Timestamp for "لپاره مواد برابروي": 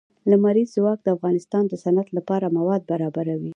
2.17-3.49